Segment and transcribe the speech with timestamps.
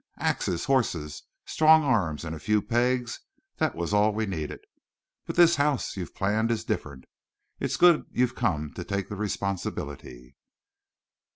[0.17, 4.61] Axes, horses, strong arms, and a few pegs—that was all we needed.
[5.27, 7.05] But this house you've planned is different.
[7.59, 10.37] It's good you've come to take the responsibility."